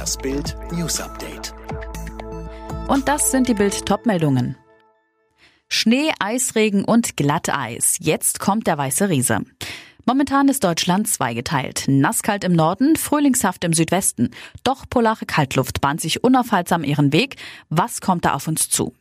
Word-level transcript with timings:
Das 0.00 0.16
Bild 0.16 0.56
News 0.72 0.98
Update. 0.98 1.52
Und 2.88 3.06
das 3.06 3.30
sind 3.30 3.48
die 3.48 3.52
Bild 3.52 3.84
Topmeldungen. 3.84 4.56
Schnee, 5.68 6.10
Eisregen 6.18 6.86
und 6.86 7.18
Glatteis. 7.18 7.98
Jetzt 8.00 8.40
kommt 8.40 8.66
der 8.66 8.78
weiße 8.78 9.10
Riese. 9.10 9.40
Momentan 10.06 10.48
ist 10.48 10.64
Deutschland 10.64 11.06
zweigeteilt. 11.06 11.84
Nasskalt 11.86 12.44
im 12.44 12.54
Norden, 12.54 12.96
frühlingshaft 12.96 13.62
im 13.62 13.74
Südwesten. 13.74 14.30
Doch 14.64 14.88
polare 14.88 15.26
Kaltluft 15.26 15.82
bahnt 15.82 16.00
sich 16.00 16.24
unaufhaltsam 16.24 16.82
ihren 16.82 17.12
Weg. 17.12 17.36
Was 17.68 18.00
kommt 18.00 18.24
da 18.24 18.32
auf 18.32 18.48
uns 18.48 18.70
zu? 18.70 18.94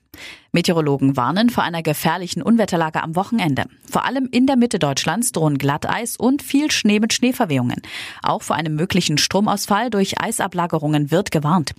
Meteorologen 0.52 1.16
warnen 1.16 1.50
vor 1.50 1.64
einer 1.64 1.84
gefährlichen 1.84 2.42
Unwetterlage 2.42 3.04
am 3.04 3.16
Wochenende. 3.16 3.66
Vor 3.90 4.06
allem 4.06 4.28
in 4.32 4.48
der 4.48 4.56
Mitte 4.56 4.80
Deutschlands 4.80 5.32
drohen 5.32 5.58
Glatteis 5.58 6.18
und 6.18 6.42
viel 6.42 6.72
Schnee 6.72 7.00
mit 7.00 7.14
Schneeverwehungen. 7.14 7.82
Auch 8.24 8.42
vor 8.42 8.56
einem 8.56 8.76
möglichen 8.76 9.18
Stromausfall 9.18 9.90
durch 9.90 10.20
Eisablagerungen 10.22 11.12
wird 11.12 11.32
gewarnt. 11.32 11.74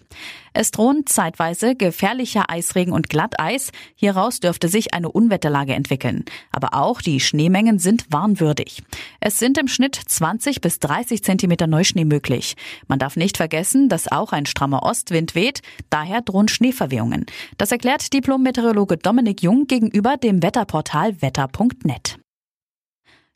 Es 0.53 0.73
drohen 0.73 1.07
zeitweise 1.07 1.77
gefährlicher 1.77 2.51
Eisregen 2.51 2.93
und 2.93 3.09
Glatteis. 3.09 3.71
Hieraus 3.95 4.41
dürfte 4.41 4.69
sich 4.69 4.93
eine 4.95 5.11
Unwetterlage 5.11 5.75
entwickeln. 5.75 6.25
Aber 6.51 6.75
auch 6.75 7.01
die 7.01 7.21
Schneemengen 7.21 7.79
sind 7.79 8.07
warnwürdig. 8.11 8.83
Es 9.21 9.39
sind 9.39 9.59
im 9.59 9.69
Schnitt 9.69 9.95
20 9.95 10.61
bis 10.61 10.81
30 10.81 11.23
Zentimeter 11.23 11.69
Neuschnee 11.69 12.05
möglich. 12.05 12.57
Man 12.89 12.99
darf 12.99 13.17
nicht 13.17 13.37
vergessen, 13.37 13.89
dass 13.89 14.11
auch 14.11 14.33
ein 14.33 14.47
strammer 14.47 14.83
Ostwind 14.83 15.37
weht. 15.37 15.63
Daher 15.89 16.21
drohen 16.21 16.49
Schneeverwehungen. 16.49 17.27
Das 17.57 17.71
erklärt 17.71 18.13
Diplom-Meteorologe 18.61 18.99
Dominik 18.99 19.43
Jung 19.43 19.67
gegenüber 19.67 20.17
dem 20.17 20.43
Wetterportal 20.43 21.23
wetter.net. 21.23 22.19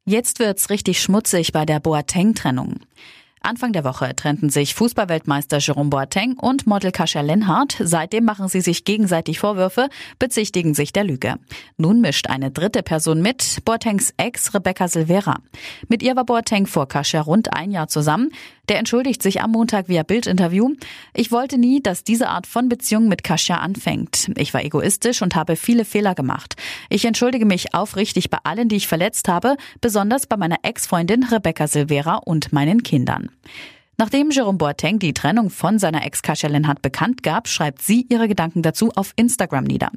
Jetzt 0.04 0.38
wird's 0.38 0.68
richtig 0.68 1.00
schmutzig 1.00 1.52
bei 1.52 1.64
der 1.64 1.80
Boateng-Trennung. 1.80 2.80
Anfang 3.40 3.72
der 3.72 3.84
Woche 3.84 4.14
trennten 4.16 4.48
sich 4.48 4.74
Fußballweltmeister 4.74 5.58
Jerome 5.58 5.90
Boateng 5.90 6.34
und 6.38 6.66
Model 6.66 6.92
Kasia 6.92 7.20
Lenhardt. 7.20 7.76
Seitdem 7.78 8.24
machen 8.24 8.48
sie 8.48 8.62
sich 8.62 8.84
gegenseitig 8.84 9.38
Vorwürfe, 9.38 9.88
bezichtigen 10.18 10.74
sich 10.74 10.92
der 10.92 11.04
Lüge. 11.04 11.36
Nun 11.76 12.00
mischt 12.00 12.28
eine 12.28 12.50
dritte 12.50 12.82
Person 12.82 13.20
mit, 13.20 13.58
Boatengs 13.64 14.14
Ex 14.16 14.54
Rebecca 14.54 14.88
Silvera. 14.88 15.38
Mit 15.88 16.02
ihr 16.02 16.16
war 16.16 16.24
Boateng 16.24 16.66
vor 16.66 16.88
Kasia 16.88 17.20
rund 17.20 17.52
ein 17.54 17.70
Jahr 17.70 17.88
zusammen. 17.88 18.30
Der 18.68 18.78
entschuldigt 18.78 19.22
sich 19.22 19.42
am 19.42 19.52
Montag 19.52 19.88
via 19.88 20.02
Bildinterview. 20.02 20.74
Ich 21.12 21.30
wollte 21.30 21.58
nie, 21.58 21.82
dass 21.82 22.04
diese 22.04 22.28
Art 22.28 22.46
von 22.46 22.68
Beziehung 22.68 23.08
mit 23.08 23.22
Kasia 23.22 23.56
anfängt. 23.56 24.30
Ich 24.36 24.54
war 24.54 24.64
egoistisch 24.64 25.22
und 25.22 25.34
habe 25.34 25.56
viele 25.56 25.84
Fehler 25.84 26.14
gemacht. 26.14 26.56
Ich 26.88 27.04
entschuldige 27.04 27.44
mich 27.46 27.74
aufrichtig 27.74 28.30
bei 28.30 28.38
allen, 28.44 28.68
die 28.68 28.76
ich 28.76 28.88
verletzt 28.88 29.28
habe, 29.28 29.56
besonders 29.80 30.26
bei 30.26 30.36
meiner 30.36 30.58
Ex-Freundin 30.62 31.24
Rebecca 31.24 31.66
Silvera 31.66 32.16
und 32.16 32.52
meinen 32.52 32.82
Kindern. 32.82 33.30
Nachdem 33.96 34.30
Jerome 34.30 34.58
Boateng 34.58 34.98
die 34.98 35.14
Trennung 35.14 35.50
von 35.50 35.78
seiner 35.78 36.04
Ex 36.04 36.22
Kasia 36.22 36.48
Lenhardt 36.48 36.82
bekannt 36.82 37.22
gab, 37.22 37.48
schreibt 37.48 37.82
sie 37.82 38.06
ihre 38.08 38.28
Gedanken 38.28 38.62
dazu 38.62 38.90
auf 38.94 39.12
Instagram 39.16 39.64
nieder. 39.64 39.90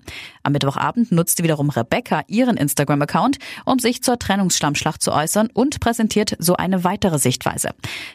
Am 0.44 0.54
Mittwochabend 0.54 1.12
nutzte 1.12 1.44
wiederum 1.44 1.70
Rebecca 1.70 2.24
ihren 2.28 2.58
Instagram-Account, 2.58 3.38
um 3.66 3.80
sich 3.80 4.04
zur 4.04 4.20
Trennungsschlammschlacht 4.20 5.02
zu 5.02 5.12
äußern 5.12 5.50
und 5.54 5.80
präsentiert 5.80 6.36
so 6.40 6.56
eine 6.56 6.84
weitere 6.84 7.18
Sichtweise. 7.20 7.72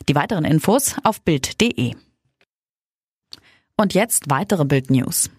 Die 0.09 0.15
weiteren 0.15 0.45
Infos 0.45 0.97
auf 1.03 1.23
Bild.de. 1.23 1.95
Und 3.77 3.95
jetzt 3.95 4.31
weitere 4.31 4.65
Bild-News. 4.65 5.31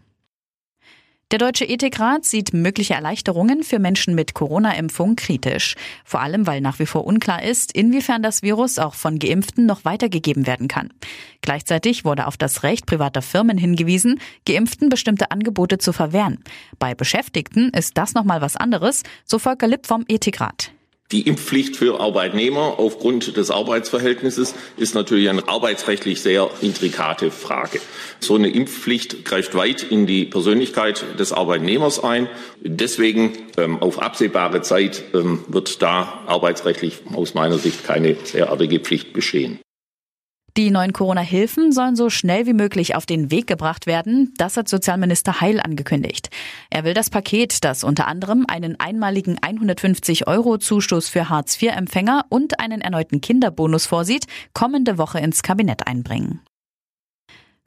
Der 1.33 1.39
Deutsche 1.39 1.65
Ethikrat 1.65 2.25
sieht 2.25 2.53
mögliche 2.53 2.93
Erleichterungen 2.93 3.63
für 3.63 3.79
Menschen 3.79 4.13
mit 4.13 4.35
Corona-Impfung 4.35 5.15
kritisch. 5.15 5.73
Vor 6.05 6.21
allem, 6.21 6.45
weil 6.45 6.61
nach 6.61 6.77
wie 6.77 6.85
vor 6.85 7.07
unklar 7.07 7.41
ist, 7.41 7.71
inwiefern 7.71 8.21
das 8.21 8.43
Virus 8.43 8.77
auch 8.77 8.93
von 8.93 9.17
Geimpften 9.17 9.65
noch 9.65 9.83
weitergegeben 9.83 10.45
werden 10.45 10.67
kann. 10.67 10.93
Gleichzeitig 11.41 12.05
wurde 12.05 12.27
auf 12.27 12.37
das 12.37 12.61
Recht 12.61 12.85
privater 12.85 13.23
Firmen 13.23 13.57
hingewiesen, 13.57 14.19
Geimpften 14.45 14.89
bestimmte 14.89 15.31
Angebote 15.31 15.79
zu 15.79 15.91
verwehren. 15.91 16.37
Bei 16.77 16.93
Beschäftigten 16.93 17.69
ist 17.69 17.97
das 17.97 18.13
nochmal 18.13 18.41
was 18.41 18.55
anderes, 18.55 19.01
so 19.25 19.39
Volker 19.39 19.67
Lipp 19.67 19.88
vom 19.88 20.05
Ethikrat. 20.07 20.72
Die 21.12 21.28
Impfpflicht 21.28 21.75
für 21.75 22.00
Arbeitnehmer 22.00 22.80
aufgrund 22.80 23.38
des 23.38 23.52
Arbeitsverhältnisses 23.52 24.56
ist 24.78 24.96
natürlich 24.96 25.30
eine 25.30 25.47
arbeitsrechtlich 25.47 26.22
sehr 26.22 26.50
intrikate 26.62 27.30
Frage. 27.30 27.80
So 28.19 28.34
eine 28.34 28.50
Impfpflicht 28.50 29.24
greift 29.24 29.53
weit 29.53 29.84
in 29.84 30.08
die 30.08 30.25
Persönlichkeit 30.25 31.06
des 31.19 31.31
Arbeitnehmers 31.31 32.03
ein. 32.03 32.30
Deswegen 32.62 33.34
ähm, 33.58 33.80
auf 33.80 34.02
absehbare 34.02 34.64
Zeit 34.64 35.03
ähm, 35.14 35.46
wird 35.47 35.84
da 35.84 36.24
arbeitsrechtlich 36.25 37.02
aus 37.14 37.35
meiner 37.35 37.59
Sicht 37.59 37.84
keine 37.84 38.16
derartige 38.16 38.80
Pflicht 38.80 39.14
bestehen. 39.14 39.59
Die 40.56 40.69
neuen 40.69 40.94
Corona-Hilfen 40.94 41.72
sollen 41.72 41.96
so 41.96 42.12
schnell 42.12 42.46
wie 42.46 42.53
möglich 42.53 42.96
auf 42.96 43.08
den 43.08 43.31
Weg 43.31 43.47
gebracht 43.47 43.88
werden. 43.88 44.36
Das 44.38 44.56
hat 44.56 44.69
Sozialminister 44.69 45.41
Heil 45.41 45.59
angekündigt. 45.59 46.30
Er 46.69 46.84
will 46.84 46.94
das 46.94 47.09
Paket, 47.09 47.64
das 47.64 47.84
unter 47.84 48.08
anderem 48.08 48.46
einen 48.47 48.80
einmaligen 48.80 49.38
150 49.41 50.28
Euro 50.28 50.59
Zuschuss 50.59 51.09
für 51.09 51.28
Hartz-IV-Empfänger 51.30 52.25
und 52.30 52.59
einen 52.59 52.81
erneuten 52.81 53.19
Kinderbonus 53.19 53.88
vorsieht, 53.88 54.28
kommende 54.53 55.00
Woche 55.00 55.19
ins 55.19 55.41
Kabinett 55.41 55.88
einbringen. 55.88 56.41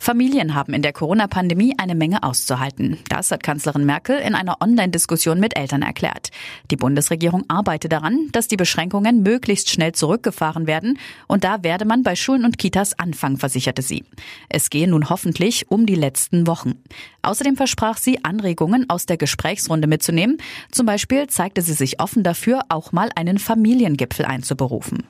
Familien 0.07 0.55
haben 0.55 0.73
in 0.73 0.83
der 0.83 0.93
Corona-Pandemie 0.93 1.75
eine 1.79 1.97
Menge 1.97 2.23
auszuhalten. 2.23 2.99
Das 3.09 3.33
hat 3.33 3.43
Kanzlerin 3.43 3.85
Merkel 3.85 4.19
in 4.21 4.37
einer 4.37 4.59
Online-Diskussion 4.61 5.41
mit 5.41 5.57
Eltern 5.57 5.83
erklärt. 5.83 6.31
Die 6.71 6.77
Bundesregierung 6.77 7.43
arbeite 7.49 7.89
daran, 7.89 8.29
dass 8.31 8.47
die 8.47 8.57
Beschränkungen 8.57 9.25
möglichst 9.25 9.69
schnell 9.69 9.91
zurückgefahren 9.93 10.69
werden. 10.69 11.01
Und 11.27 11.43
da 11.43 11.65
werde 11.65 11.87
man 11.87 12.05
bei 12.05 12.15
Schulen 12.15 12.45
und 12.45 12.57
Kitas 12.57 12.97
anfangen, 12.97 13.37
versicherte 13.37 13.83
sie. 13.83 14.05
Es 14.49 14.71
gehe 14.71 14.87
nun 14.87 15.11
hoffentlich 15.11 15.73
um 15.73 15.87
die 15.87 15.97
letzten 15.97 16.47
Wochen. 16.47 16.75
Außerdem 17.23 17.57
versprach 17.57 17.97
sie, 17.97 18.23
Anregungen 18.23 18.89
aus 18.89 19.07
der 19.07 19.17
Gesprächsrunde 19.17 19.89
mitzunehmen. 19.89 20.39
Zum 20.71 20.87
Beispiel 20.87 21.27
zeigte 21.27 21.63
sie 21.63 21.75
sich 21.75 21.99
offen 21.99 22.23
dafür, 22.23 22.61
auch 22.69 22.93
mal 22.93 23.11
einen 23.17 23.41
Familiengipfel 23.41 24.25
einzuberufen. 24.25 25.09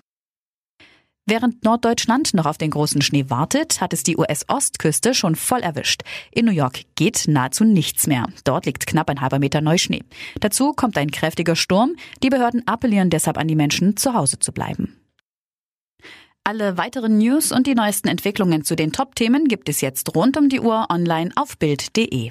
Während 1.28 1.64
Norddeutschland 1.64 2.34
noch 2.34 2.46
auf 2.46 2.56
den 2.56 2.70
großen 2.70 3.02
Schnee 3.02 3.28
wartet, 3.28 3.80
hat 3.80 3.92
es 3.92 4.04
die 4.04 4.16
US-Ostküste 4.16 5.12
schon 5.12 5.34
voll 5.34 5.58
erwischt. 5.58 6.02
In 6.30 6.44
New 6.44 6.52
York 6.52 6.82
geht 6.94 7.24
nahezu 7.26 7.64
nichts 7.64 8.06
mehr. 8.06 8.28
Dort 8.44 8.64
liegt 8.64 8.86
knapp 8.86 9.10
ein 9.10 9.20
halber 9.20 9.40
Meter 9.40 9.60
Neuschnee. 9.60 10.04
Dazu 10.38 10.72
kommt 10.72 10.96
ein 10.96 11.10
kräftiger 11.10 11.56
Sturm. 11.56 11.96
Die 12.22 12.30
Behörden 12.30 12.64
appellieren 12.68 13.10
deshalb 13.10 13.38
an 13.38 13.48
die 13.48 13.56
Menschen, 13.56 13.96
zu 13.96 14.14
Hause 14.14 14.38
zu 14.38 14.52
bleiben. 14.52 15.00
Alle 16.44 16.78
weiteren 16.78 17.18
News 17.18 17.50
und 17.50 17.66
die 17.66 17.74
neuesten 17.74 18.06
Entwicklungen 18.06 18.62
zu 18.62 18.76
den 18.76 18.92
Top-Themen 18.92 19.48
gibt 19.48 19.68
es 19.68 19.80
jetzt 19.80 20.14
rund 20.14 20.36
um 20.36 20.48
die 20.48 20.60
Uhr 20.60 20.86
online 20.90 21.32
auf 21.34 21.58
Bild.de. 21.58 22.30